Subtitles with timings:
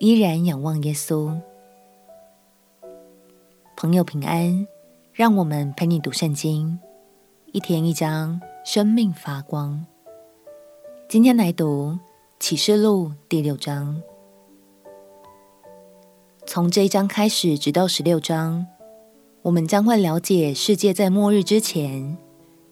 [0.00, 1.36] 依然仰望耶稣。
[3.76, 4.64] 朋友平安，
[5.12, 6.78] 让我们陪你读圣经，
[7.52, 9.84] 一天一章，生命发光。
[11.08, 11.98] 今天来读
[12.38, 14.00] 启示录第六章。
[16.46, 18.64] 从这一章开始，直到十六章，
[19.42, 22.16] 我们将会了解世界在末日之前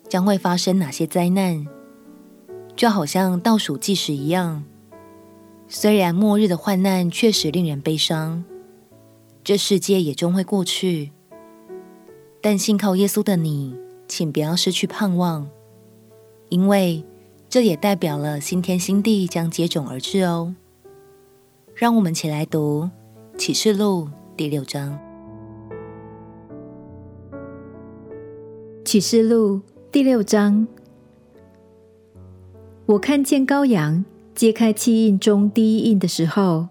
[0.08, 1.66] 将会发生哪些灾难，
[2.77, 4.62] 就好像倒数计时一样。
[5.69, 8.45] 虽然末日的患难确实令人悲伤，
[9.43, 11.11] 这世界也终会过去，
[12.41, 15.48] 但信靠耶稣的你，请不要失去盼望，
[16.50, 17.05] 因为
[17.48, 20.55] 这也代表了新天新地将接踵而至哦。
[21.75, 22.89] 让我们起来读
[23.36, 24.98] 启示录第六章。
[28.84, 30.67] 启示录第六章，
[32.86, 34.05] 我看见羔羊。
[34.37, 36.69] 揭开七印中第一印的时候，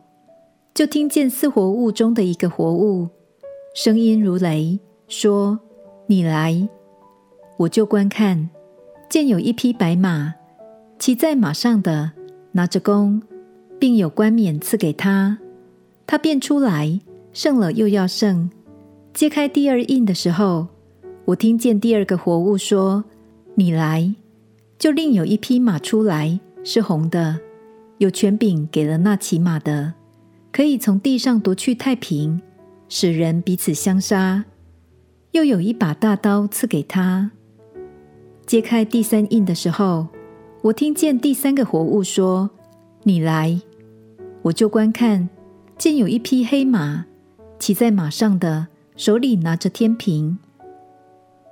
[0.76, 3.10] 就听见四活物中的一个活物，
[3.74, 4.78] 声音如雷，
[5.08, 5.60] 说
[6.06, 6.70] ：“你来！”
[7.58, 8.52] 我就观看，
[9.10, 10.36] 见有一匹白马，
[11.00, 12.12] 骑在马上的
[12.52, 13.20] 拿着弓，
[13.80, 15.40] 并有冠冕赐给他。
[16.06, 17.00] 他便出来，
[17.34, 18.48] 胜了又要胜。
[19.12, 20.68] 揭开第二印的时候，
[21.26, 23.04] 我听见第二个活物说
[23.56, 24.14] ：“你来！”
[24.78, 27.40] 就另有一匹马出来，是红的。
[27.98, 29.94] 有权柄给了那骑马的，
[30.52, 32.42] 可以从地上夺去太平，
[32.90, 34.44] 使人彼此相杀。
[35.32, 37.32] 又有一把大刀赐给他。
[38.46, 40.08] 揭开第三印的时候，
[40.62, 42.50] 我听见第三个活物说
[43.04, 43.60] ：“你来！”
[44.44, 45.28] 我就观看，
[45.78, 47.06] 见有一匹黑马，
[47.60, 50.38] 骑在马上的手里拿着天平。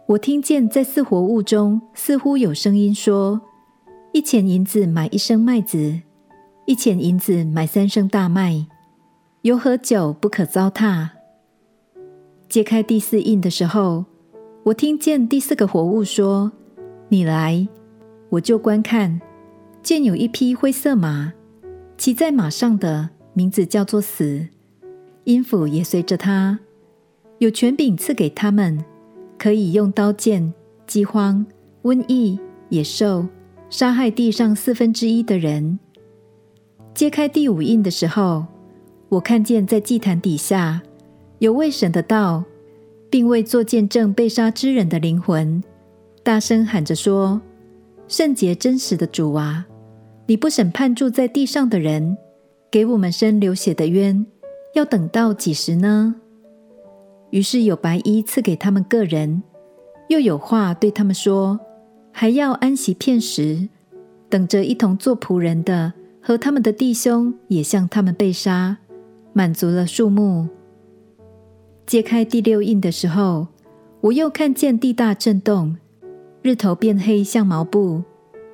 [0.06, 3.42] 我听见在四活物中似乎有声音说
[4.14, 6.02] ：“一钱银子买一升麦子。”
[6.66, 8.66] 一钱银子买三升大麦，
[9.42, 11.10] 油和酒不可糟蹋。
[12.48, 14.06] 揭开第四印的时候，
[14.64, 16.54] 我听见第四个活物说
[17.10, 17.68] ：“你来！”
[18.32, 19.20] 我就观看，
[19.82, 21.34] 见有一匹灰色马，
[21.98, 24.48] 骑在马上的名字叫做死，
[25.26, 26.60] 阴府也随着他，
[27.40, 28.86] 有权柄赐给他们，
[29.38, 30.54] 可以用刀剑、
[30.88, 31.46] 饥荒、
[31.82, 33.28] 瘟疫、野兽
[33.70, 35.78] 杀害地上四分之一的人。
[36.94, 38.46] 揭开第五印的时候，
[39.10, 40.82] 我看见在祭坛底下
[41.40, 42.44] 有为神的道，
[43.10, 45.62] 并为作见证被杀之人的灵魂，
[46.22, 47.42] 大声喊着说
[48.08, 49.66] ：“圣洁真实的主啊，
[50.28, 52.16] 你不审判住在地上的人，
[52.70, 54.24] 给我们伸流血的冤，
[54.76, 56.16] 要等到几时呢？”
[57.32, 59.42] 于是有白衣赐给他们个人，
[60.10, 61.60] 又有话对他们说
[62.14, 63.68] ：“还要安息片时，
[64.30, 65.94] 等着一同做仆人的。”
[66.26, 68.78] 和他们的弟兄也像他们被杀，
[69.34, 70.48] 满足了数目。
[71.86, 73.48] 揭开第六印的时候，
[74.00, 75.76] 我又看见地大震动，
[76.42, 78.04] 日头变黑像毛布，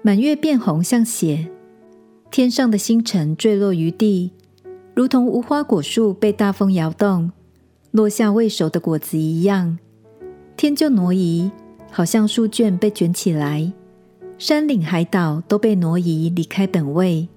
[0.01, 1.47] 满月变红像血，
[2.31, 4.31] 天上的星辰坠落于地，
[4.95, 7.31] 如同无花果树被大风摇动，
[7.91, 9.77] 落下未熟的果子一样。
[10.57, 11.51] 天就挪移，
[11.91, 13.71] 好像书卷被卷起来，
[14.39, 17.29] 山岭海岛都被挪移离开本位。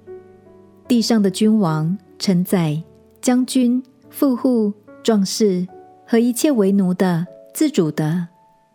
[0.92, 2.78] 地上的君王、臣宰、
[3.22, 4.70] 将军、富户、
[5.03, 5.66] 壮士
[6.06, 8.28] 和一切为奴的、自主的，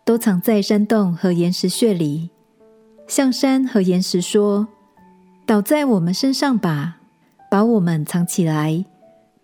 [0.04, 2.30] 都藏在山洞和岩石穴里，
[3.06, 4.66] 向山和岩石说
[5.46, 6.96] ：“倒在我们身上吧，
[7.48, 8.84] 把我们藏起来，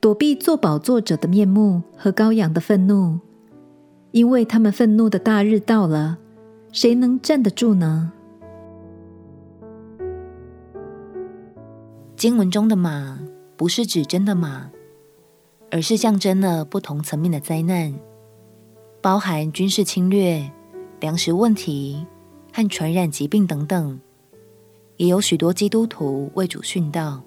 [0.00, 3.20] 躲避坐宝座者的面目和羔羊的愤怒，
[4.10, 6.18] 因为他们愤怒的大日到了，
[6.72, 8.10] 谁能站得住呢？”
[12.16, 13.18] 经文中的马
[13.56, 14.70] 不是指真的马，
[15.70, 17.92] 而是象征了不同层面的灾难，
[19.02, 20.48] 包含军事侵略、
[21.00, 22.06] 粮食问题
[22.52, 24.00] 和传染疾病等等。
[24.96, 27.20] 也有许多基督徒为主殉道。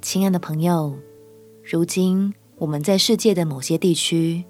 [0.00, 0.96] 亲爱的朋友，
[1.64, 4.44] 如今我们在世界的某些地区，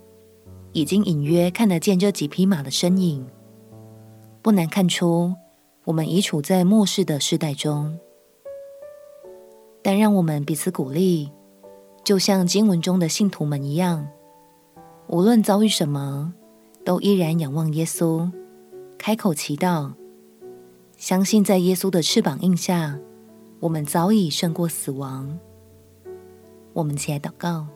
[0.72, 3.26] 已经隐约看得见这几匹马的身影，
[4.42, 5.34] 不难看出。
[5.90, 7.98] 我们已处在末世的世代中，
[9.82, 11.32] 但让我们彼此鼓励，
[12.04, 14.06] 就像经文中的信徒们一样，
[15.08, 16.32] 无论遭遇什么，
[16.84, 18.30] 都依然仰望耶稣，
[18.98, 19.90] 开口祈祷，
[20.96, 22.96] 相信在耶稣的翅膀印下，
[23.58, 25.40] 我们早已胜过死亡。
[26.72, 27.66] 我们起来祷告，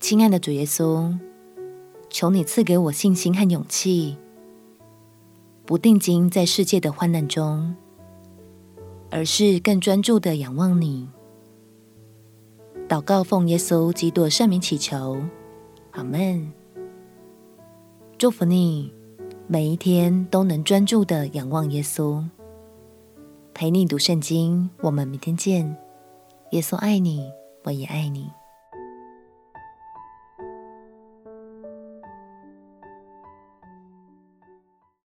[0.00, 1.18] 亲爱的主耶稣，
[2.10, 4.18] 求你赐给我信心和勇气，
[5.68, 7.76] 不定睛在世界的患难中。
[9.10, 11.06] 而是更专注的仰望你。
[12.88, 15.20] 祷告奉耶稣基督圣名祈求，
[15.90, 16.50] 阿门。
[18.16, 18.90] 祝福你，
[19.46, 22.24] 每一天都能专注的仰望耶稣。
[23.52, 25.76] 陪你读圣经，我们明天见。
[26.52, 27.30] 耶稣爱你，
[27.64, 28.30] 我也爱你。